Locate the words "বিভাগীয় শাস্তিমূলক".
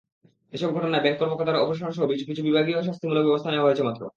2.47-3.23